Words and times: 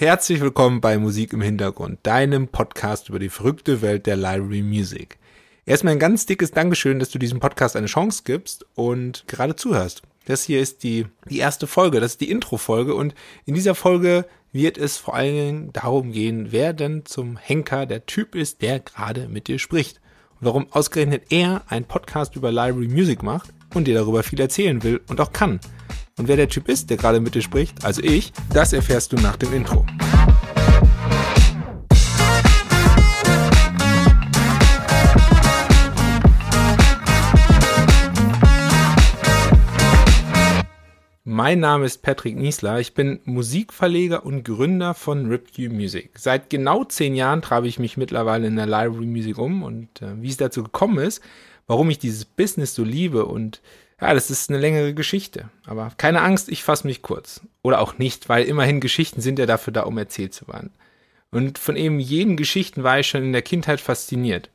Herzlich 0.00 0.40
willkommen 0.40 0.80
bei 0.80 0.96
Musik 0.96 1.32
im 1.32 1.42
Hintergrund, 1.42 1.98
deinem 2.04 2.46
Podcast 2.46 3.08
über 3.08 3.18
die 3.18 3.30
verrückte 3.30 3.82
Welt 3.82 4.06
der 4.06 4.14
Library 4.14 4.62
Music. 4.62 5.18
Erstmal 5.66 5.94
ein 5.94 5.98
ganz 5.98 6.24
dickes 6.24 6.52
Dankeschön, 6.52 7.00
dass 7.00 7.10
du 7.10 7.18
diesem 7.18 7.40
Podcast 7.40 7.74
eine 7.74 7.88
Chance 7.88 8.22
gibst 8.24 8.64
und 8.76 9.24
gerade 9.26 9.56
zuhörst. 9.56 10.02
Das 10.26 10.44
hier 10.44 10.60
ist 10.60 10.84
die, 10.84 11.06
die 11.28 11.38
erste 11.38 11.66
Folge, 11.66 11.98
das 11.98 12.12
ist 12.12 12.20
die 12.20 12.30
Intro-Folge 12.30 12.94
und 12.94 13.16
in 13.44 13.54
dieser 13.54 13.74
Folge 13.74 14.24
wird 14.52 14.78
es 14.78 14.98
vor 14.98 15.16
allen 15.16 15.34
Dingen 15.34 15.72
darum 15.72 16.12
gehen, 16.12 16.52
wer 16.52 16.74
denn 16.74 17.04
zum 17.04 17.36
Henker 17.36 17.84
der 17.84 18.06
Typ 18.06 18.36
ist, 18.36 18.62
der 18.62 18.78
gerade 18.78 19.26
mit 19.26 19.48
dir 19.48 19.58
spricht. 19.58 20.00
Und 20.38 20.46
warum 20.46 20.72
ausgerechnet 20.72 21.24
er 21.30 21.62
einen 21.66 21.86
Podcast 21.86 22.36
über 22.36 22.52
Library 22.52 22.86
Music 22.86 23.24
macht 23.24 23.52
und 23.74 23.88
dir 23.88 23.96
darüber 23.96 24.22
viel 24.22 24.40
erzählen 24.40 24.80
will 24.84 25.00
und 25.08 25.20
auch 25.20 25.32
kann. 25.32 25.58
Und 26.18 26.26
wer 26.26 26.34
der 26.34 26.48
Typ 26.48 26.68
ist, 26.68 26.90
der 26.90 26.96
gerade 26.96 27.20
mit 27.20 27.36
dir 27.36 27.42
spricht, 27.42 27.84
also 27.84 28.02
ich, 28.02 28.32
das 28.52 28.72
erfährst 28.72 29.12
du 29.12 29.16
nach 29.16 29.36
dem 29.36 29.52
Intro. 29.52 29.86
Mein 41.22 41.60
Name 41.60 41.86
ist 41.86 42.02
Patrick 42.02 42.36
Niesler. 42.36 42.80
Ich 42.80 42.94
bin 42.94 43.20
Musikverleger 43.24 44.26
und 44.26 44.42
Gründer 44.42 44.94
von 44.94 45.28
RipU 45.28 45.72
Music. 45.72 46.18
Seit 46.18 46.50
genau 46.50 46.82
zehn 46.82 47.14
Jahren 47.14 47.42
treibe 47.42 47.68
ich 47.68 47.78
mich 47.78 47.96
mittlerweile 47.96 48.48
in 48.48 48.56
der 48.56 48.66
Library 48.66 49.06
Music 49.06 49.38
um 49.38 49.62
und 49.62 50.02
äh, 50.02 50.20
wie 50.20 50.30
es 50.30 50.36
dazu 50.36 50.64
gekommen 50.64 50.98
ist, 50.98 51.22
warum 51.68 51.90
ich 51.90 52.00
dieses 52.00 52.24
Business 52.24 52.74
so 52.74 52.82
liebe 52.82 53.24
und 53.24 53.62
ja, 54.00 54.14
das 54.14 54.30
ist 54.30 54.50
eine 54.50 54.58
längere 54.58 54.94
Geschichte. 54.94 55.48
Aber 55.66 55.92
keine 55.96 56.22
Angst, 56.22 56.48
ich 56.48 56.62
fasse 56.62 56.86
mich 56.86 57.02
kurz. 57.02 57.40
Oder 57.62 57.80
auch 57.80 57.98
nicht, 57.98 58.28
weil 58.28 58.44
immerhin 58.44 58.80
Geschichten 58.80 59.20
sind 59.20 59.38
ja 59.38 59.46
dafür 59.46 59.72
da, 59.72 59.82
um 59.82 59.98
erzählt 59.98 60.34
zu 60.34 60.46
werden. 60.48 60.70
Und 61.30 61.58
von 61.58 61.76
eben 61.76 62.00
jeden 62.00 62.36
Geschichten 62.36 62.82
war 62.84 63.00
ich 63.00 63.08
schon 63.08 63.22
in 63.22 63.32
der 63.32 63.42
Kindheit 63.42 63.80
fasziniert. 63.80 64.50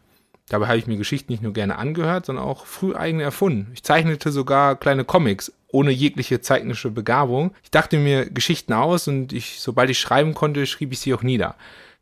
Dabei 0.50 0.68
habe 0.68 0.78
ich 0.78 0.88
mir 0.88 0.98
Geschichten 0.98 1.32
nicht 1.32 1.44
nur 1.44 1.54
gerne 1.54 1.78
angehört, 1.78 2.26
sondern 2.26 2.46
auch 2.46 2.66
früh 2.66 2.96
eigene 2.96 3.24
erfunden. 3.24 3.72
Ich 3.74 3.84
zeichnete 3.84 4.32
sogar 4.32 4.76
kleine 4.76 5.06
Comics, 5.06 5.54
ohne 5.70 5.92
jegliche 5.92 6.42
zeichnische 6.42 6.92
Begabung. 6.92 7.54
Ich 7.64 7.72
dachte 7.72 7.98
mir 7.98 8.30
Geschichten 8.30 8.74
aus 8.74 9.08
und 9.08 9.34
ich, 9.34 9.60
sobald 9.60 9.90
ich 9.90 10.00
schreiben 10.00 10.34
konnte, 10.34 10.66
schrieb 10.66 10.92
ich 10.92 11.00
sie 11.00 11.14
auch 11.14 11.24
nieder. 11.24 11.56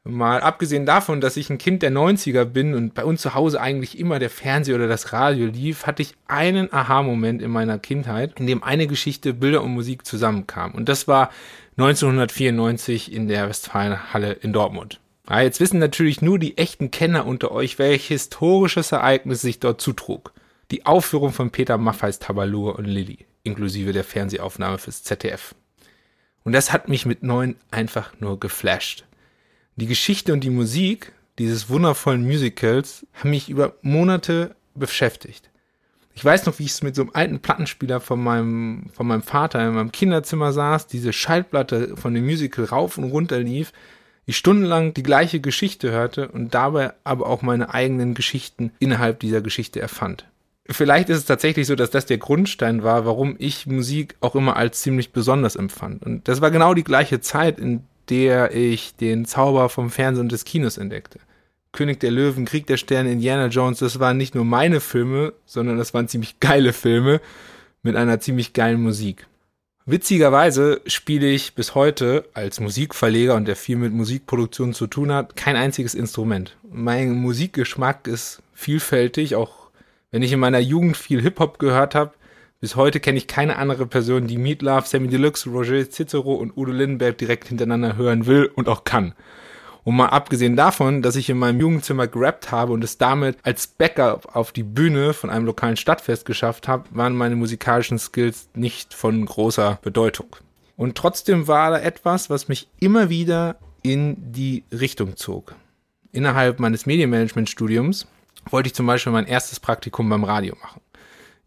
Mal 0.03 0.41
abgesehen 0.41 0.87
davon, 0.87 1.21
dass 1.21 1.37
ich 1.37 1.51
ein 1.51 1.59
Kind 1.59 1.83
der 1.83 1.91
90er 1.91 2.43
bin 2.45 2.73
und 2.73 2.95
bei 2.95 3.05
uns 3.05 3.21
zu 3.21 3.35
Hause 3.35 3.61
eigentlich 3.61 3.99
immer 3.99 4.17
der 4.17 4.31
Fernseher 4.31 4.75
oder 4.75 4.87
das 4.87 5.13
Radio 5.13 5.45
lief, 5.45 5.85
hatte 5.85 6.01
ich 6.01 6.15
einen 6.27 6.73
Aha-Moment 6.73 7.39
in 7.39 7.51
meiner 7.51 7.77
Kindheit, 7.77 8.39
in 8.39 8.47
dem 8.47 8.63
eine 8.63 8.87
Geschichte, 8.87 9.35
Bilder 9.35 9.61
und 9.61 9.75
Musik 9.75 10.03
zusammenkam. 10.03 10.71
Und 10.71 10.89
das 10.89 11.07
war 11.07 11.29
1994 11.77 13.13
in 13.13 13.27
der 13.27 13.47
Westfalenhalle 13.47 14.31
in 14.33 14.53
Dortmund. 14.53 14.99
Ja, 15.29 15.41
jetzt 15.41 15.59
wissen 15.59 15.79
natürlich 15.79 16.23
nur 16.23 16.39
die 16.39 16.57
echten 16.57 16.89
Kenner 16.89 17.27
unter 17.27 17.51
euch, 17.51 17.77
welch 17.77 18.07
historisches 18.07 18.91
Ereignis 18.91 19.41
sich 19.41 19.59
dort 19.59 19.81
zutrug. 19.81 20.33
Die 20.71 20.87
Aufführung 20.87 21.31
von 21.31 21.51
Peter 21.51 21.77
Maffeis 21.77 22.17
Tabalur 22.17 22.79
und 22.79 22.85
Lilly, 22.85 23.19
inklusive 23.43 23.93
der 23.93 24.03
Fernsehaufnahme 24.03 24.79
fürs 24.79 25.03
ZDF. 25.03 25.53
Und 26.43 26.53
das 26.53 26.73
hat 26.73 26.89
mich 26.89 27.05
mit 27.05 27.21
neun 27.21 27.55
einfach 27.69 28.13
nur 28.19 28.39
geflasht. 28.39 29.05
Die 29.81 29.87
Geschichte 29.87 30.31
und 30.31 30.43
die 30.43 30.51
Musik 30.51 31.11
dieses 31.39 31.67
wundervollen 31.67 32.23
Musicals 32.23 33.03
haben 33.15 33.31
mich 33.31 33.49
über 33.49 33.73
Monate 33.81 34.55
beschäftigt. 34.75 35.49
Ich 36.13 36.23
weiß 36.23 36.45
noch, 36.45 36.59
wie 36.59 36.65
ich 36.65 36.69
es 36.69 36.83
mit 36.83 36.95
so 36.95 37.01
einem 37.01 37.11
alten 37.15 37.39
Plattenspieler 37.39 37.99
von 37.99 38.23
meinem, 38.23 38.91
von 38.93 39.07
meinem 39.07 39.23
Vater 39.23 39.67
in 39.67 39.73
meinem 39.73 39.91
Kinderzimmer 39.91 40.53
saß, 40.53 40.85
diese 40.85 41.13
Schallplatte 41.13 41.97
von 41.97 42.13
dem 42.13 42.25
Musical 42.25 42.65
rauf 42.65 42.99
und 42.99 43.05
runter 43.05 43.39
lief, 43.39 43.73
ich 44.27 44.37
stundenlang 44.37 44.93
die 44.93 45.01
gleiche 45.01 45.39
Geschichte 45.39 45.89
hörte 45.89 46.27
und 46.27 46.53
dabei 46.53 46.93
aber 47.03 47.25
auch 47.25 47.41
meine 47.41 47.73
eigenen 47.73 48.13
Geschichten 48.13 48.73
innerhalb 48.77 49.19
dieser 49.19 49.41
Geschichte 49.41 49.81
erfand. 49.81 50.27
Vielleicht 50.67 51.09
ist 51.09 51.17
es 51.17 51.25
tatsächlich 51.25 51.65
so, 51.65 51.73
dass 51.73 51.89
das 51.89 52.05
der 52.05 52.19
Grundstein 52.19 52.83
war, 52.83 53.07
warum 53.07 53.35
ich 53.39 53.65
Musik 53.65 54.15
auch 54.21 54.35
immer 54.35 54.57
als 54.57 54.81
ziemlich 54.81 55.11
besonders 55.11 55.55
empfand. 55.55 56.03
Und 56.03 56.27
das 56.27 56.39
war 56.39 56.51
genau 56.51 56.75
die 56.75 56.83
gleiche 56.83 57.19
Zeit, 57.19 57.59
in 57.59 57.83
der 58.09 58.55
ich 58.55 58.95
den 58.95 59.25
Zauber 59.25 59.69
vom 59.69 59.89
Fernsehen 59.89 60.25
und 60.25 60.31
des 60.31 60.45
Kinos 60.45 60.77
entdeckte. 60.77 61.19
König 61.71 61.99
der 61.99 62.11
Löwen, 62.11 62.45
Krieg 62.45 62.67
der 62.67 62.77
Sterne, 62.77 63.11
Indiana 63.11 63.47
Jones, 63.47 63.79
das 63.79 63.99
waren 63.99 64.17
nicht 64.17 64.35
nur 64.35 64.43
meine 64.43 64.81
Filme, 64.81 65.33
sondern 65.45 65.77
das 65.77 65.93
waren 65.93 66.07
ziemlich 66.07 66.39
geile 66.39 66.73
Filme 66.73 67.21
mit 67.81 67.95
einer 67.95 68.19
ziemlich 68.19 68.53
geilen 68.53 68.81
Musik. 68.81 69.27
Witzigerweise 69.85 70.81
spiele 70.85 71.27
ich 71.27 71.55
bis 71.55 71.73
heute 71.73 72.25
als 72.33 72.59
Musikverleger 72.59 73.35
und 73.35 73.47
der 73.47 73.55
viel 73.55 73.77
mit 73.77 73.93
Musikproduktion 73.93 74.73
zu 74.73 74.85
tun 74.85 75.11
hat, 75.11 75.35
kein 75.35 75.55
einziges 75.55 75.95
Instrument. 75.95 76.55
Mein 76.71 77.13
Musikgeschmack 77.13 78.07
ist 78.07 78.43
vielfältig, 78.53 79.35
auch 79.35 79.69
wenn 80.11 80.21
ich 80.21 80.33
in 80.33 80.39
meiner 80.39 80.59
Jugend 80.59 80.97
viel 80.97 81.21
Hip-Hop 81.21 81.57
gehört 81.57 81.95
habe, 81.95 82.13
bis 82.61 82.75
heute 82.75 82.99
kenne 82.99 83.17
ich 83.17 83.27
keine 83.27 83.57
andere 83.57 83.87
Person, 83.87 84.27
die 84.27 84.37
Meat 84.37 84.61
Love, 84.61 84.87
Sammy 84.87 85.07
Deluxe, 85.07 85.49
Roger 85.49 85.89
Cicero 85.89 86.35
und 86.35 86.55
Udo 86.55 86.71
Lindenberg 86.71 87.17
direkt 87.17 87.47
hintereinander 87.47 87.97
hören 87.97 88.27
will 88.27 88.51
und 88.53 88.69
auch 88.69 88.83
kann. 88.83 89.15
Und 89.83 89.95
mal 89.95 90.09
abgesehen 90.09 90.55
davon, 90.55 91.01
dass 91.01 91.15
ich 91.15 91.27
in 91.27 91.39
meinem 91.39 91.59
Jugendzimmer 91.59 92.05
gerappt 92.05 92.51
habe 92.51 92.71
und 92.71 92.83
es 92.83 92.99
damit 92.99 93.39
als 93.41 93.65
Backup 93.65 94.35
auf 94.35 94.51
die 94.51 94.61
Bühne 94.61 95.13
von 95.13 95.31
einem 95.31 95.47
lokalen 95.47 95.75
Stadtfest 95.75 96.23
geschafft 96.23 96.67
habe, 96.67 96.87
waren 96.91 97.15
meine 97.15 97.35
musikalischen 97.35 97.97
Skills 97.97 98.47
nicht 98.53 98.93
von 98.93 99.25
großer 99.25 99.79
Bedeutung. 99.81 100.35
Und 100.77 100.95
trotzdem 100.95 101.47
war 101.47 101.71
da 101.71 101.79
etwas, 101.79 102.29
was 102.29 102.47
mich 102.47 102.69
immer 102.79 103.09
wieder 103.09 103.57
in 103.81 104.17
die 104.31 104.65
Richtung 104.71 105.15
zog. 105.15 105.55
Innerhalb 106.11 106.59
meines 106.59 106.85
Medienmanagement-Studiums 106.85 108.05
wollte 108.51 108.67
ich 108.67 108.75
zum 108.75 108.85
Beispiel 108.85 109.13
mein 109.13 109.25
erstes 109.25 109.59
Praktikum 109.59 110.07
beim 110.09 110.23
Radio 110.23 110.55
machen. 110.61 110.81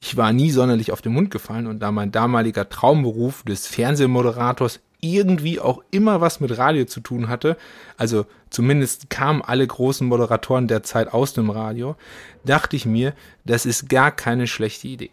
Ich 0.01 0.17
war 0.17 0.33
nie 0.33 0.51
sonderlich 0.51 0.93
auf 0.93 1.03
den 1.03 1.13
Mund 1.13 1.31
gefallen 1.31 1.67
und 1.67 1.81
da 1.81 1.91
mein 1.91 2.13
damaliger 2.13 2.69
Traumberuf 2.69 3.43
des 3.43 3.67
Fernsehmoderators 3.67 4.81
irgendwie 5.01 5.61
auch 5.61 5.83
immer 5.91 6.21
was 6.21 6.41
mit 6.41 6.57
Radio 6.57 6.87
zu 6.87 7.01
tun 7.01 7.29
hatte, 7.29 7.57
also 7.97 8.27
zumindest 8.49 9.11
kamen 9.11 9.43
alle 9.43 9.67
großen 9.67 10.07
Moderatoren 10.07 10.67
der 10.67 10.83
Zeit 10.83 11.13
aus 11.13 11.35
dem 11.35 11.51
Radio, 11.51 11.97
dachte 12.45 12.77
ich 12.77 12.87
mir, 12.87 13.13
das 13.45 13.67
ist 13.67 13.89
gar 13.89 14.11
keine 14.11 14.47
schlechte 14.47 14.89
Idee. 14.89 15.11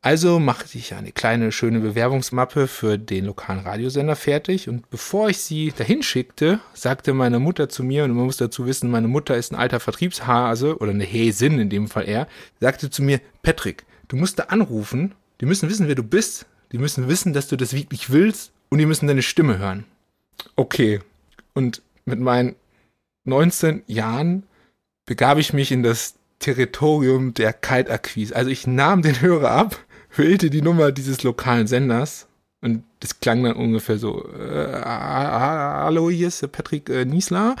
Also 0.00 0.38
machte 0.38 0.78
ich 0.78 0.94
eine 0.94 1.10
kleine 1.10 1.50
schöne 1.50 1.80
Bewerbungsmappe 1.80 2.68
für 2.68 2.98
den 2.98 3.24
lokalen 3.24 3.60
Radiosender 3.60 4.14
fertig 4.14 4.68
und 4.68 4.88
bevor 4.90 5.28
ich 5.28 5.38
sie 5.38 5.72
dahin 5.76 6.04
schickte, 6.04 6.60
sagte 6.72 7.14
meine 7.14 7.40
Mutter 7.40 7.68
zu 7.68 7.82
mir, 7.82 8.04
und 8.04 8.12
man 8.12 8.26
muss 8.26 8.36
dazu 8.36 8.66
wissen, 8.66 8.92
meine 8.92 9.08
Mutter 9.08 9.36
ist 9.36 9.50
ein 9.50 9.56
alter 9.56 9.80
Vertriebshase 9.80 10.78
oder 10.78 10.92
eine 10.92 11.04
Häsin 11.04 11.58
in 11.58 11.68
dem 11.68 11.88
Fall 11.88 12.08
eher, 12.08 12.28
sagte 12.60 12.90
zu 12.90 13.02
mir, 13.02 13.20
Patrick, 13.42 13.86
du 14.06 14.16
musst 14.16 14.38
da 14.38 14.44
anrufen, 14.44 15.16
die 15.40 15.46
müssen 15.46 15.68
wissen, 15.68 15.88
wer 15.88 15.96
du 15.96 16.04
bist, 16.04 16.46
die 16.70 16.78
müssen 16.78 17.08
wissen, 17.08 17.32
dass 17.32 17.48
du 17.48 17.56
das 17.56 17.72
wirklich 17.72 18.10
willst 18.10 18.52
und 18.68 18.78
die 18.78 18.86
müssen 18.86 19.08
deine 19.08 19.22
Stimme 19.22 19.58
hören. 19.58 19.84
Okay. 20.54 21.00
Und 21.54 21.82
mit 22.04 22.20
meinen 22.20 22.54
19 23.24 23.82
Jahren 23.86 24.44
begab 25.06 25.38
ich 25.38 25.52
mich 25.52 25.72
in 25.72 25.82
das 25.82 26.14
Territorium 26.38 27.34
der 27.34 27.52
Kaltakquise. 27.52 28.34
Also 28.34 28.50
ich 28.50 28.66
nahm 28.66 29.02
den 29.02 29.20
Hörer 29.20 29.50
ab 29.50 29.78
wählte 30.18 30.50
die 30.50 30.62
Nummer 30.62 30.92
dieses 30.92 31.22
lokalen 31.22 31.66
Senders 31.66 32.26
und 32.60 32.82
das 33.00 33.20
klang 33.20 33.42
dann 33.44 33.54
ungefähr 33.54 33.98
so, 33.98 34.28
äh, 34.32 34.82
hallo, 34.84 36.10
hier 36.10 36.28
ist 36.28 36.50
Patrick 36.50 36.90
äh, 36.90 37.04
Niesler. 37.04 37.56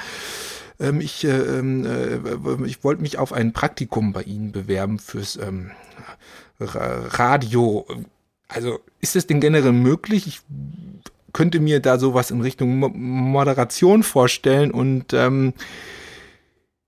Ähm, 0.80 1.00
ich 1.00 1.24
äh, 1.24 1.28
ähm, 1.30 1.86
äh, 1.86 2.66
ich 2.66 2.82
wollte 2.84 3.02
mich 3.02 3.18
auf 3.18 3.32
ein 3.32 3.52
Praktikum 3.52 4.12
bei 4.12 4.22
Ihnen 4.22 4.52
bewerben 4.52 4.98
fürs 4.98 5.36
ähm, 5.36 5.70
Radio. 6.60 7.86
Also 8.48 8.80
ist 9.00 9.14
das 9.14 9.26
denn 9.26 9.40
generell 9.40 9.72
möglich? 9.72 10.26
Ich 10.26 10.40
könnte 11.32 11.60
mir 11.60 11.80
da 11.80 11.98
sowas 11.98 12.30
in 12.30 12.40
Richtung 12.40 12.78
Mo 12.78 12.88
Moderation 12.88 14.02
vorstellen 14.02 14.70
und 14.70 15.12
ähm, 15.12 15.52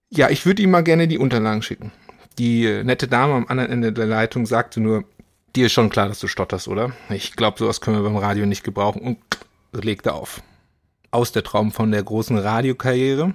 ja, 0.09 0.29
ich 0.31 0.45
würde 0.47 0.63
ihm 0.63 0.73
mal 0.73 0.83
gerne 0.83 1.07
die 1.07 1.19
Unterlagen 1.19 1.63
schicken. 1.63 1.93
Die 2.39 2.67
äh, 2.67 2.83
nette 2.83 3.07
Dame 3.07 3.35
am 3.35 3.47
anderen 3.47 3.71
Ende 3.71 3.93
der 3.93 4.07
Leitung 4.07 4.47
sagte 4.47 4.81
nur, 4.81 5.05
Dir 5.57 5.67
ist 5.67 5.73
schon 5.73 5.91
klar, 5.91 6.09
dass 6.09 6.21
du 6.21 6.29
stotterst, 6.29 6.69
oder? 6.69 6.93
Ich 7.09 7.35
glaube, 7.35 7.59
sowas 7.59 7.81
können 7.81 7.97
wir 7.97 8.05
beim 8.05 8.17
Radio 8.17 8.47
nicht 8.47 8.63
gebrauchen 8.63 9.03
und 9.03 9.19
legte 9.85 10.15
auf. 10.15 10.43
Aus 11.11 11.33
der 11.33 11.43
Traum 11.43 11.73
von 11.73 11.91
der 11.91 12.03
großen 12.05 12.39
Radiokarriere. 12.39 13.35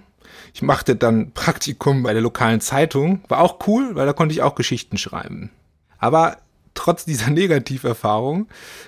Ich 0.53 0.61
machte 0.61 0.95
dann 0.95 1.31
Praktikum 1.31 2.03
bei 2.03 2.13
der 2.13 2.21
lokalen 2.21 2.61
Zeitung. 2.61 3.21
War 3.27 3.41
auch 3.41 3.59
cool, 3.67 3.95
weil 3.95 4.05
da 4.05 4.13
konnte 4.13 4.33
ich 4.33 4.41
auch 4.41 4.55
Geschichten 4.55 4.97
schreiben. 4.97 5.51
Aber 5.97 6.37
trotz 6.73 7.03
dieser 7.03 7.29
Negativerfahrung 7.31 8.47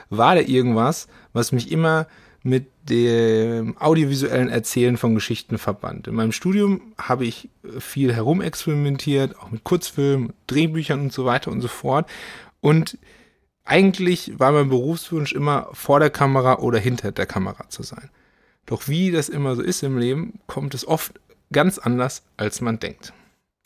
war 0.10 0.36
da 0.36 0.42
irgendwas, 0.42 1.08
was 1.34 1.52
mich 1.52 1.72
immer 1.72 2.08
mit 2.44 2.68
dem 2.88 3.78
audiovisuellen 3.78 4.48
Erzählen 4.48 4.96
von 4.96 5.16
Geschichten 5.16 5.58
verband. 5.58 6.08
In 6.08 6.16
meinem 6.16 6.32
Studium 6.32 6.94
habe 6.98 7.26
ich 7.26 7.50
viel 7.80 8.14
herumexperimentiert, 8.14 9.38
auch 9.38 9.52
mit 9.52 9.66
Kurzfilmen, 9.66 10.32
Drehbüchern 10.48 11.02
und 11.02 11.14
so 11.14 11.26
weiter 11.26 11.52
und 11.52 11.60
so 11.60 11.68
fort. 11.68 12.08
Und 12.68 12.98
eigentlich 13.64 14.38
war 14.42 14.52
mein 14.52 14.68
Berufswunsch 14.68 15.32
immer 15.32 15.70
vor 15.72 16.02
der 16.02 16.10
Kamera 16.10 16.58
oder 16.58 16.80
hinter 16.80 17.14
der 17.14 17.26
Kamera 17.26 17.70
zu 17.70 17.82
sein. 17.82 18.10
Doch 18.66 18.90
wie 18.90 19.10
das 19.10 19.30
immer 19.30 19.56
so 19.56 19.62
ist 19.62 19.84
im 19.84 19.98
Leben, 19.98 20.42
kommt 20.48 20.74
es 20.74 20.86
oft 20.86 21.14
ganz 21.54 21.78
anders, 21.78 22.24
als 22.36 22.60
man 22.60 22.78
denkt. 22.78 23.14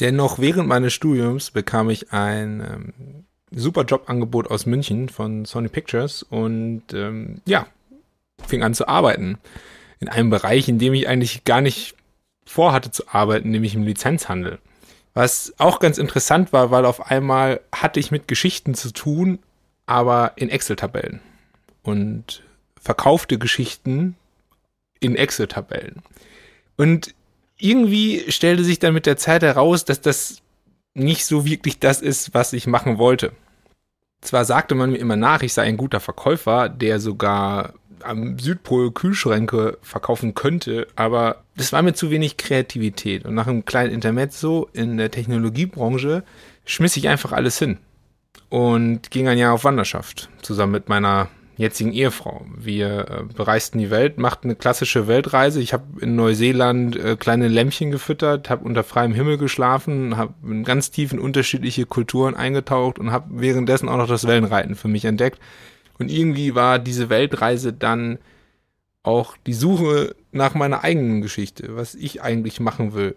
Dennoch 0.01 0.37
während 0.37 0.67
meines 0.67 0.93
Studiums 0.93 1.49
bekam 1.49 1.89
ich 1.89 2.13
ein 2.13 2.61
ähm, 2.61 2.93
super 3.49 3.85
Jobangebot 3.85 4.51
aus 4.51 4.67
München 4.67 5.09
von 5.09 5.45
Sony 5.45 5.69
Pictures 5.69 6.21
und 6.21 6.83
ähm, 6.93 7.41
ja, 7.45 7.65
fing 8.45 8.61
an 8.61 8.75
zu 8.75 8.87
arbeiten. 8.87 9.39
In 9.99 10.09
einem 10.09 10.29
Bereich, 10.29 10.69
in 10.69 10.77
dem 10.77 10.93
ich 10.93 11.07
eigentlich 11.07 11.43
gar 11.43 11.61
nicht 11.61 11.95
vorhatte 12.45 12.91
zu 12.91 13.07
arbeiten, 13.07 13.49
nämlich 13.49 13.73
im 13.73 13.81
Lizenzhandel. 13.81 14.59
Was 15.13 15.53
auch 15.57 15.79
ganz 15.79 15.97
interessant 15.97 16.53
war, 16.53 16.71
weil 16.71 16.85
auf 16.85 17.11
einmal 17.11 17.61
hatte 17.73 17.99
ich 17.99 18.11
mit 18.11 18.27
Geschichten 18.27 18.73
zu 18.73 18.91
tun, 18.91 19.39
aber 19.85 20.33
in 20.35 20.49
Excel-Tabellen. 20.49 21.19
Und 21.83 22.43
verkaufte 22.79 23.37
Geschichten 23.37 24.15
in 24.99 25.15
Excel-Tabellen. 25.15 26.01
Und 26.77 27.13
irgendwie 27.57 28.31
stellte 28.31 28.63
sich 28.63 28.79
dann 28.79 28.93
mit 28.93 29.05
der 29.05 29.17
Zeit 29.17 29.43
heraus, 29.43 29.85
dass 29.85 30.01
das 30.01 30.41
nicht 30.93 31.25
so 31.25 31.45
wirklich 31.45 31.79
das 31.79 32.01
ist, 32.01 32.33
was 32.33 32.53
ich 32.53 32.67
machen 32.67 32.97
wollte. 32.97 33.33
Zwar 34.21 34.45
sagte 34.45 34.75
man 34.75 34.91
mir 34.91 34.97
immer 34.97 35.15
nach, 35.15 35.41
ich 35.41 35.53
sei 35.53 35.63
ein 35.63 35.77
guter 35.77 35.99
Verkäufer, 35.99 36.69
der 36.69 36.99
sogar 36.99 37.73
am 38.03 38.39
Südpol 38.39 38.91
Kühlschränke 38.91 39.77
verkaufen 39.81 40.33
könnte, 40.33 40.87
aber 40.95 41.43
das 41.55 41.73
war 41.73 41.81
mir 41.81 41.93
zu 41.93 42.09
wenig 42.11 42.37
Kreativität. 42.37 43.25
Und 43.25 43.35
nach 43.35 43.47
einem 43.47 43.65
kleinen 43.65 43.93
Intermezzo 43.93 44.69
in 44.73 44.97
der 44.97 45.11
Technologiebranche 45.11 46.23
schmiss 46.65 46.97
ich 46.97 47.07
einfach 47.09 47.31
alles 47.31 47.57
hin 47.59 47.77
und 48.49 49.11
ging 49.11 49.27
ein 49.27 49.37
Jahr 49.37 49.53
auf 49.53 49.63
Wanderschaft 49.63 50.29
zusammen 50.41 50.73
mit 50.73 50.89
meiner 50.89 51.29
jetzigen 51.57 51.93
Ehefrau. 51.93 52.45
Wir 52.57 53.07
äh, 53.09 53.33
bereisten 53.33 53.77
die 53.77 53.91
Welt, 53.91 54.17
machten 54.17 54.47
eine 54.47 54.55
klassische 54.55 55.07
Weltreise. 55.07 55.61
Ich 55.61 55.73
habe 55.73 56.01
in 56.01 56.15
Neuseeland 56.15 56.95
äh, 56.95 57.15
kleine 57.15 57.47
Lämpchen 57.47 57.91
gefüttert, 57.91 58.49
habe 58.49 58.65
unter 58.65 58.83
freiem 58.83 59.13
Himmel 59.13 59.37
geschlafen, 59.37 60.17
habe 60.17 60.33
in 60.43 60.63
ganz 60.63 60.91
tiefen 60.91 61.19
unterschiedliche 61.19 61.85
Kulturen 61.85 62.35
eingetaucht 62.35 62.99
und 62.99 63.11
habe 63.11 63.41
währenddessen 63.41 63.89
auch 63.89 63.97
noch 63.97 64.07
das 64.07 64.27
Wellenreiten 64.27 64.75
für 64.75 64.87
mich 64.87 65.05
entdeckt. 65.05 65.39
Und 66.01 66.09
irgendwie 66.09 66.55
war 66.55 66.79
diese 66.79 67.09
Weltreise 67.09 67.73
dann 67.73 68.17
auch 69.03 69.37
die 69.45 69.53
Suche 69.53 70.15
nach 70.31 70.55
meiner 70.55 70.83
eigenen 70.83 71.21
Geschichte, 71.21 71.75
was 71.75 71.93
ich 71.93 72.23
eigentlich 72.23 72.59
machen 72.59 72.95
will 72.95 73.13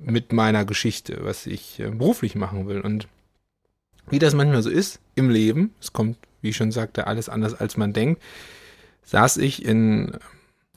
mit 0.00 0.32
meiner 0.32 0.64
Geschichte, 0.64 1.20
was 1.22 1.46
ich 1.46 1.78
äh, 1.78 1.90
beruflich 1.90 2.34
machen 2.34 2.66
will. 2.66 2.80
Und 2.80 3.06
wie 4.10 4.18
das 4.18 4.34
manchmal 4.34 4.62
so 4.62 4.70
ist 4.70 4.98
im 5.14 5.30
Leben, 5.30 5.72
es 5.80 5.92
kommt 5.92 6.18
wie 6.40 6.48
ich 6.48 6.56
schon 6.56 6.72
sagte, 6.72 7.06
alles 7.06 7.28
anders 7.28 7.54
als 7.54 7.76
man 7.76 7.92
denkt, 7.92 8.20
saß 9.04 9.36
ich 9.36 9.64
in, 9.64 10.18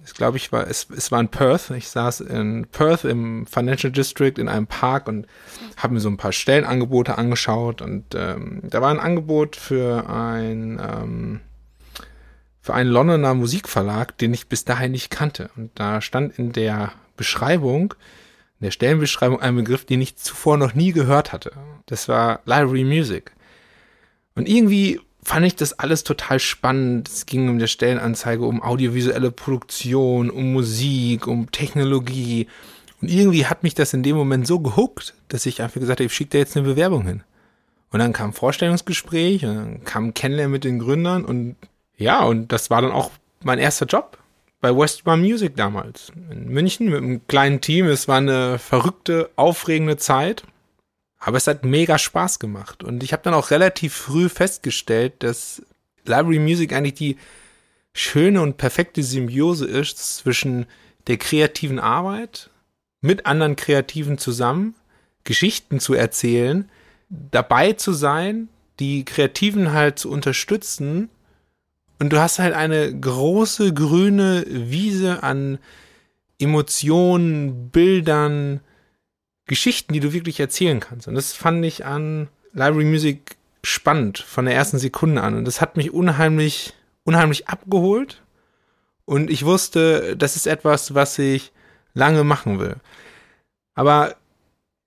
ich 0.08 0.14
glaube, 0.14 0.38
ich 0.38 0.54
war, 0.54 0.68
es, 0.68 0.88
es 0.96 1.12
war 1.12 1.20
in 1.20 1.28
Perth, 1.28 1.70
ich 1.72 1.90
saß 1.90 2.22
in 2.22 2.66
Perth 2.72 3.04
im 3.04 3.46
Financial 3.46 3.92
District 3.92 4.36
in 4.38 4.48
einem 4.48 4.66
Park 4.66 5.08
und 5.10 5.28
habe 5.76 5.94
mir 5.94 6.00
so 6.00 6.08
ein 6.08 6.16
paar 6.16 6.32
Stellenangebote 6.32 7.18
angeschaut 7.18 7.82
und 7.82 8.16
ähm, 8.16 8.62
da 8.64 8.82
war 8.82 8.90
ein 8.90 9.02
Angebot 9.02 9.58
für 9.58 10.10
ein, 10.10 10.80
ähm, 10.82 11.42
für 12.62 12.74
einen 12.74 12.90
Londoner 12.90 13.34
Musikverlag, 13.34 14.18
den 14.18 14.34
ich 14.34 14.48
bis 14.48 14.64
dahin 14.64 14.94
nicht 14.94 15.10
kannte. 15.10 15.50
Und 15.58 15.72
da 15.76 16.00
stand 16.00 16.40
in 16.40 16.54
der 16.54 16.94
Beschreibung, 17.18 17.94
in 18.62 18.66
der 18.66 18.72
Stellenbeschreibung 18.72 19.42
ein 19.42 19.58
Begriff, 19.58 19.84
den 19.84 20.02
ich 20.02 20.16
zuvor 20.16 20.56
noch 20.56 20.74
nie 20.74 20.94
gehört 20.94 21.34
hatte. 21.34 21.52
Das 21.86 22.08
war 22.08 22.40
Library 22.46 22.86
Music. 22.86 23.34
Und 24.36 24.48
irgendwie 24.48 25.02
fand 25.28 25.46
ich 25.46 25.58
das 25.58 25.78
alles 25.78 26.06
total 26.06 26.40
spannend. 26.40 27.10
Es 27.10 27.26
ging 27.26 27.50
um 27.50 27.60
die 27.60 27.68
Stellenanzeige, 27.68 28.46
um 28.46 28.64
audiovisuelle 28.64 29.30
Produktion, 29.30 30.30
um 30.30 30.54
Musik, 30.54 31.28
um 31.28 31.52
Technologie. 31.52 32.48
Und 33.02 33.12
irgendwie 33.12 33.46
hat 33.46 33.62
mich 33.62 33.74
das 33.76 33.94
in 33.94 34.04
dem 34.04 34.16
Moment 34.16 34.48
so 34.48 34.62
gehuckt, 34.62 35.16
dass 35.28 35.46
ich 35.46 35.62
einfach 35.62 35.82
gesagt 35.82 36.00
habe, 36.00 36.06
ich 36.06 36.14
schicke 36.14 36.30
da 36.30 36.38
jetzt 36.38 36.56
eine 36.56 36.66
Bewerbung 36.66 37.06
hin. 37.06 37.24
Und 37.92 38.00
dann 38.00 38.14
kam 38.14 38.32
Vorstellungsgespräch, 38.32 39.44
und 39.46 39.56
dann 39.56 39.84
kam 39.84 40.14
Kennenlernen 40.14 40.54
mit 40.54 40.64
den 40.64 40.80
Gründern 40.80 41.26
und 41.26 41.58
ja, 41.98 42.24
und 42.24 42.54
das 42.54 42.70
war 42.70 42.82
dann 42.82 42.92
auch 42.92 43.12
mein 43.44 43.60
erster 43.60 43.86
Job 43.86 44.18
bei 44.62 44.74
Westbar 44.74 45.18
Music 45.18 45.58
damals. 45.58 46.14
In 46.32 46.48
München 46.48 46.90
mit 46.90 47.04
einem 47.04 47.28
kleinen 47.28 47.60
Team. 47.60 47.88
Es 47.88 48.08
war 48.08 48.18
eine 48.18 48.60
verrückte, 48.60 49.30
aufregende 49.36 49.98
Zeit. 49.98 50.44
Aber 51.20 51.38
es 51.38 51.48
hat 51.48 51.66
mega 51.66 51.98
Spaß 51.98 52.40
gemacht. 52.40 52.84
Und 52.84 53.04
ich 53.04 53.12
habe 53.14 53.24
dann 53.24 53.34
auch 53.34 53.52
relativ 53.52 53.94
früh 53.94 54.30
festgestellt, 54.30 55.24
dass 55.24 55.62
Library 56.06 56.40
Music 56.40 56.74
eigentlich 56.74 56.94
die 56.94 57.18
schöne 57.94 58.42
und 58.42 58.58
perfekte 58.58 59.02
Symbiose 59.04 59.66
ist 59.66 60.18
zwischen 60.18 60.68
der 61.08 61.18
kreativen 61.18 61.80
Arbeit 61.80 62.50
mit 63.02 63.26
anderen 63.26 63.56
Kreativen 63.56 64.18
zusammen, 64.18 64.76
Geschichten 65.24 65.80
zu 65.80 65.94
erzählen, 65.94 66.70
dabei 67.10 67.74
zu 67.74 67.94
sein, 67.94 68.50
die 68.80 69.06
Kreativen 69.06 69.74
halt 69.74 70.00
zu 70.00 70.12
unterstützen. 70.12 71.10
Und 72.00 72.14
du 72.14 72.20
hast 72.20 72.40
halt 72.40 72.54
eine 72.54 72.98
große 72.98 73.74
grüne 73.74 74.46
Wiese 74.48 75.24
an 75.24 75.58
Emotionen, 76.40 77.70
Bildern, 77.70 78.62
Geschichten, 79.48 79.94
die 79.94 80.00
du 80.00 80.14
wirklich 80.14 80.40
erzählen 80.40 80.80
kannst. 80.80 81.08
Und 81.08 81.16
das 81.16 81.34
fand 81.34 81.64
ich 81.66 81.86
an 81.86 82.28
Library 82.54 82.86
Music 82.86 83.38
spannend 83.64 84.20
von 84.20 84.46
der 84.46 84.56
ersten 84.56 84.78
Sekunde 84.78 85.22
an. 85.22 85.36
Und 85.36 85.46
das 85.46 85.62
hat 85.62 85.78
mich 85.78 85.92
unheimlich, 85.92 86.74
unheimlich 87.04 87.48
abgeholt. 87.48 88.22
Und 89.06 89.30
ich 89.30 89.46
wusste, 89.46 90.16
das 90.18 90.36
ist 90.36 90.48
etwas, 90.48 90.94
was 90.94 91.18
ich 91.18 91.52
lange 91.94 92.24
machen 92.24 92.60
will. 92.60 92.76
Aber 93.74 94.16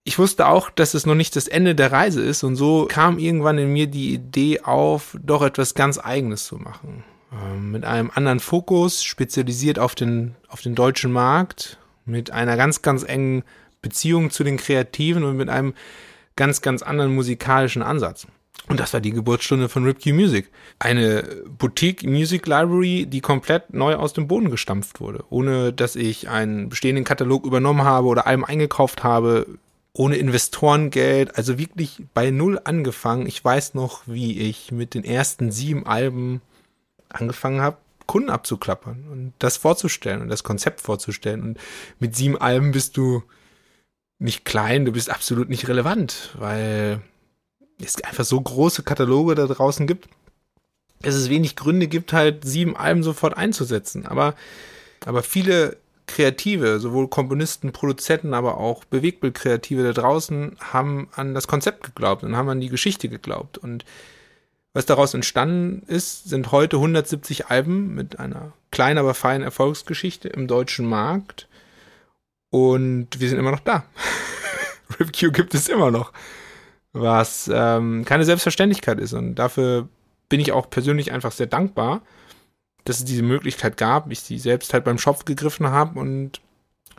ich 0.05 0.19
wusste 0.19 0.47
auch, 0.47 0.71
dass 0.71 0.95
es 0.95 1.07
noch 1.07 1.15
nicht 1.15 1.37
das 1.37 1.49
Ende 1.49 1.75
der 1.75 1.93
Reise 1.93 2.23
ist. 2.23 2.43
Und 2.43 2.57
so 2.57 2.87
kam 2.87 3.19
irgendwann 3.19 3.59
in 3.59 3.73
mir 3.73 3.87
die 3.87 4.13
Idee 4.15 4.61
auf, 4.61 5.17
doch 5.23 5.43
etwas 5.43 5.75
ganz 5.75 5.99
Eigenes 5.99 6.45
zu 6.45 6.57
machen. 6.57 7.05
Ähm, 7.33 7.71
mit 7.71 7.85
einem 7.85 8.11
anderen 8.15 8.41
Fokus, 8.41 9.05
spezialisiert 9.05 9.79
auf 9.79 9.95
den, 9.95 10.35
auf 10.49 10.63
den 10.63 10.75
deutschen 10.75 11.13
Markt, 11.13 11.79
mit 12.05 12.31
einer 12.31 12.57
ganz, 12.57 12.83
ganz 12.83 13.05
engen 13.05 13.45
Beziehung 13.83 14.31
zu 14.31 14.45
den 14.45 14.57
Kreativen 14.57 15.25
und 15.25 15.37
mit 15.37 15.49
einem 15.49 15.75
ganz, 16.37 16.63
ganz 16.63 16.83
anderen 16.83 17.15
musikalischen 17.15 17.83
Ansatz. 17.83 18.27
Und 18.69 18.79
das 18.79 18.93
war 18.93 19.01
die 19.01 19.11
Geburtsstunde 19.11 19.69
von 19.69 19.85
Ripkey 19.85 20.13
Music. 20.13 20.49
Eine 20.79 21.25
Boutique 21.59 22.05
Music 22.05 22.47
Library, 22.47 23.07
die 23.07 23.21
komplett 23.21 23.73
neu 23.75 23.97
aus 23.97 24.13
dem 24.13 24.29
Boden 24.29 24.51
gestampft 24.51 25.01
wurde. 25.01 25.25
Ohne 25.29 25.73
dass 25.73 25.97
ich 25.97 26.29
einen 26.29 26.69
bestehenden 26.69 27.05
Katalog 27.05 27.45
übernommen 27.45 27.83
habe 27.83 28.07
oder 28.07 28.27
Alben 28.27 28.45
eingekauft 28.45 29.03
habe. 29.03 29.47
Ohne 29.93 30.17
Investorengeld. 30.17 31.37
Also 31.37 31.59
wirklich 31.59 32.03
bei 32.15 32.31
Null 32.31 32.61
angefangen. 32.63 33.27
Ich 33.27 33.45
weiß 33.45 33.75
noch, 33.75 34.03
wie 34.07 34.39
ich 34.39 34.71
mit 34.71 34.95
den 34.95 35.05
ersten 35.05 35.51
sieben 35.51 35.87
Alben 35.87 36.41
angefangen 37.09 37.61
habe, 37.61 37.79
Kunden 38.07 38.31
abzuklappern 38.31 39.05
und 39.11 39.33
das 39.41 39.57
vorzustellen 39.57 40.23
und 40.23 40.29
das 40.29 40.45
Konzept 40.45 40.81
vorzustellen. 40.81 41.43
Und 41.43 41.59
mit 41.99 42.15
sieben 42.15 42.39
Alben 42.39 42.71
bist 42.71 42.97
du 42.97 43.25
nicht 44.21 44.45
klein, 44.45 44.85
du 44.85 44.93
bist 44.93 45.11
absolut 45.11 45.49
nicht 45.49 45.67
relevant, 45.67 46.31
weil 46.39 47.01
es 47.83 48.03
einfach 48.05 48.25
so 48.25 48.41
große 48.41 48.83
Kataloge 48.83 49.35
da 49.35 49.47
draußen 49.47 49.87
gibt, 49.87 50.09
dass 51.01 51.15
es 51.15 51.31
wenig 51.31 51.57
Gründe 51.57 51.89
gibt, 51.89 52.13
halt 52.13 52.45
sieben 52.45 52.77
Alben 52.77 53.03
sofort 53.03 53.37
einzusetzen. 53.37 54.07
Aber, 54.07 54.35
aber 55.07 55.23
viele 55.23 55.79
Kreative, 56.07 56.81
sowohl 56.81 57.09
Komponisten, 57.09 57.73
Produzenten, 57.73 58.35
aber 58.35 58.59
auch 58.59 58.85
Bewegbildkreative 58.85 59.83
da 59.83 59.93
draußen 59.93 60.57
haben 60.61 61.09
an 61.15 61.35
das 61.35 61.49
Konzept 61.49 61.85
geglaubt 61.85 62.23
und 62.23 62.37
haben 62.37 62.49
an 62.51 62.61
die 62.61 62.69
Geschichte 62.69 63.09
geglaubt. 63.09 63.57
Und 63.57 63.87
was 64.75 64.85
daraus 64.87 65.15
entstanden 65.15 65.83
ist, 65.87 66.29
sind 66.29 66.53
heute 66.53 66.77
170 66.77 67.47
Alben 67.47 67.95
mit 67.95 68.19
einer 68.19 68.53
kleinen, 68.71 68.99
aber 68.99 69.15
feinen 69.15 69.43
Erfolgsgeschichte 69.43 70.29
im 70.29 70.47
deutschen 70.47 70.85
Markt 70.85 71.49
und 72.51 73.09
wir 73.19 73.29
sind 73.29 73.39
immer 73.39 73.53
noch 73.53 73.61
da. 73.61 73.85
RipQ 75.01 75.33
gibt 75.33 75.55
es 75.55 75.69
immer 75.69 75.91
noch. 75.91 76.13
Was 76.93 77.51
ähm, 77.53 78.05
keine 78.05 78.25
Selbstverständlichkeit 78.25 78.99
ist. 78.99 79.13
Und 79.13 79.37
dafür 79.37 79.89
bin 80.29 80.41
ich 80.41 80.53
auch 80.53 80.69
persönlich 80.69 81.13
einfach 81.13 81.33
sehr 81.33 81.47
dankbar, 81.47 82.03
dass 82.85 82.99
es 82.99 83.05
diese 83.05 83.23
Möglichkeit 83.23 83.77
gab, 83.77 84.11
ich 84.11 84.21
sie 84.21 84.39
selbst 84.39 84.75
halt 84.75 84.85
beim 84.85 84.99
Schopf 84.99 85.25
gegriffen 85.25 85.69
habe 85.69 85.99
und 85.99 86.41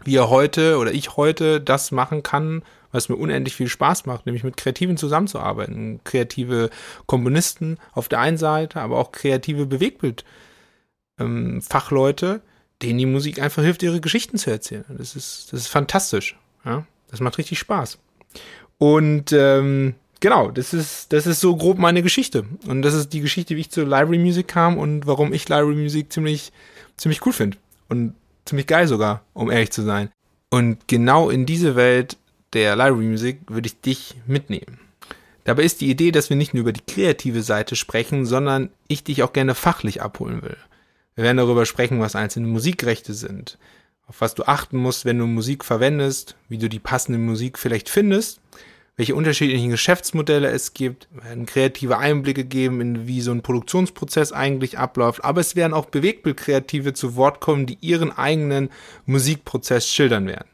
wir 0.04 0.30
heute 0.30 0.78
oder 0.78 0.94
ich 0.94 1.18
heute 1.18 1.60
das 1.60 1.92
machen 1.92 2.24
kann, 2.24 2.64
was 2.92 3.10
mir 3.10 3.16
unendlich 3.16 3.56
viel 3.56 3.68
Spaß 3.68 4.06
macht, 4.06 4.26
nämlich 4.26 4.44
mit 4.44 4.58
Kreativen 4.58 4.98
zusammenzuarbeiten. 4.98 6.02
Kreative 6.04 6.70
Komponisten 7.06 7.78
auf 7.94 8.10
der 8.10 8.20
einen 8.20 8.38
Seite, 8.38 8.82
aber 8.82 8.98
auch 8.98 9.12
kreative 9.12 9.66
Bewegtbild-Fachleute, 9.66 12.32
ähm, 12.34 12.42
denen 12.82 13.00
die 13.00 13.06
Musik 13.06 13.42
einfach 13.42 13.64
hilft, 13.64 13.84
ihre 13.84 14.02
Geschichten 14.02 14.38
zu 14.38 14.50
erzählen. 14.50 14.86
Das 14.90 15.16
ist, 15.16 15.52
das 15.52 15.62
ist 15.62 15.68
fantastisch. 15.68 16.38
Ja? 16.66 16.86
Das 17.10 17.20
macht 17.20 17.38
richtig 17.38 17.60
Spaß. 17.60 17.98
Und 18.78 19.32
ähm, 19.32 19.96
genau, 20.20 20.50
das 20.52 20.74
ist, 20.74 21.14
das 21.14 21.28
ist 21.28 21.40
so 21.40 21.56
grob 21.56 21.78
meine 21.78 22.02
Geschichte. 22.02 22.46
Und 22.68 22.82
das 22.82 22.94
ist 22.94 23.14
die 23.14 23.22
Geschichte, 23.22 23.56
wie 23.56 23.62
ich 23.62 23.72
zu 23.72 23.82
Library 23.82 24.18
Music 24.18 24.48
kam 24.48 24.78
und 24.78 25.06
warum 25.06 25.34
ich 25.34 25.48
Library 25.50 25.76
Music 25.76 26.12
ziemlich, 26.12 26.52
ziemlich 26.98 27.26
cool 27.26 27.34
finde. 27.34 27.58
Und 27.90 28.16
ziemlich 28.46 28.68
geil 28.68 28.88
sogar, 28.88 29.24
um 29.34 29.52
ehrlich 29.52 29.72
zu 29.72 29.84
sein. 29.84 30.10
Und 30.50 30.88
genau 30.88 31.30
in 31.30 31.46
diese 31.46 31.76
Welt 31.76 32.18
der 32.54 32.76
Library 32.76 33.06
Music 33.06 33.40
würde 33.48 33.68
ich 33.68 33.80
dich 33.82 34.16
mitnehmen. 34.26 34.80
Dabei 35.44 35.64
ist 35.64 35.82
die 35.82 35.90
Idee, 35.90 36.12
dass 36.12 36.30
wir 36.30 36.38
nicht 36.38 36.54
nur 36.54 36.62
über 36.62 36.74
die 36.74 36.86
kreative 36.86 37.42
Seite 37.42 37.76
sprechen, 37.76 38.26
sondern 38.26 38.70
ich 38.88 39.04
dich 39.04 39.24
auch 39.24 39.34
gerne 39.34 39.56
fachlich 39.56 40.02
abholen 40.02 40.42
will. 40.44 40.58
Wir 41.16 41.24
werden 41.26 41.38
darüber 41.38 41.66
sprechen, 41.66 42.00
was 42.00 42.16
einzelne 42.16 42.48
Musikrechte 42.48 43.14
sind, 43.14 43.58
auf 44.08 44.22
was 44.22 44.34
du 44.34 44.44
achten 44.44 44.78
musst, 44.78 45.06
wenn 45.06 45.18
du 45.18 45.28
Musik 45.28 45.66
verwendest, 45.66 46.36
wie 46.48 46.58
du 46.58 46.70
die 46.70 46.80
passende 46.80 47.20
Musik 47.20 47.60
vielleicht 47.60 47.90
findest, 47.90 48.40
welche 48.98 49.16
unterschiedlichen 49.16 49.72
Geschäftsmodelle 49.72 50.50
es 50.50 50.74
gibt, 50.74 51.08
werden 51.12 51.46
kreative 51.46 51.98
Einblicke 51.98 52.46
geben, 52.46 52.82
in 52.82 53.08
wie 53.08 53.22
so 53.22 53.32
ein 53.32 53.42
Produktionsprozess 53.42 54.32
eigentlich 54.32 54.78
abläuft, 54.78 55.24
aber 55.24 55.42
es 55.42 55.56
werden 55.56 55.74
auch 55.74 55.86
Bewegtbildkreative 55.86 56.94
zu 56.94 57.16
Wort 57.16 57.40
kommen, 57.40 57.66
die 57.66 57.78
ihren 57.82 58.12
eigenen 58.12 58.70
Musikprozess 59.06 59.88
schildern 59.88 60.28
werden. 60.28 60.48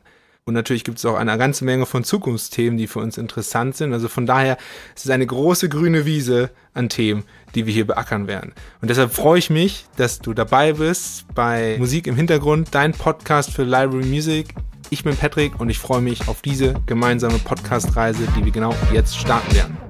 Und 0.48 0.54
natürlich 0.54 0.86
gibt 0.86 0.98
es 0.98 1.06
auch 1.06 1.18
eine 1.18 1.38
ganze 1.38 1.66
Menge 1.66 1.86
von 1.86 2.06
Zukunftsthemen, 2.06 2.78
die 2.78 2.88
für 2.88 3.00
uns 3.00 3.18
interessant 3.18 3.76
sind. 3.76 3.92
Also 3.92 4.08
von 4.08 4.26
daher 4.26 4.58
es 4.96 5.02
ist 5.02 5.06
es 5.06 5.12
eine 5.12 5.28
große 5.28 5.68
grüne 5.68 6.06
Wiese 6.06 6.52
an 6.74 6.88
Themen, 6.88 7.26
die 7.54 7.66
wir 7.66 7.74
hier 7.74 7.86
beackern 7.86 8.28
werden. 8.28 8.54
Und 8.82 8.90
deshalb 8.90 9.12
freue 9.12 9.40
ich 9.40 9.50
mich, 9.50 9.86
dass 9.98 10.20
du 10.20 10.34
dabei 10.34 10.72
bist 10.74 11.26
bei 11.36 11.76
Musik 11.78 12.08
im 12.08 12.16
Hintergrund, 12.16 12.70
dein 12.72 12.94
Podcast 12.94 13.52
für 13.52 13.64
Library 13.64 14.06
Music. 14.06 14.56
Ich 14.90 15.04
bin 15.04 15.18
Patrick 15.18 15.60
und 15.60 15.70
ich 15.70 15.80
freue 15.80 16.02
mich 16.02 16.30
auf 16.30 16.42
diese 16.42 16.76
gemeinsame 16.86 17.40
Podcast-Reise, 17.40 18.26
die 18.38 18.46
wir 18.46 18.54
genau 18.54 18.74
jetzt 18.94 19.18
starten 19.18 19.54
werden. 19.54 19.87